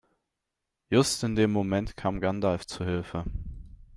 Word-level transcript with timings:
Just 0.89 1.23
in 1.23 1.35
dem 1.35 1.51
Moment 1.51 1.95
kam 1.95 2.21
Gandalf 2.21 2.65
zu 2.65 2.83
Hilfe. 2.83 3.23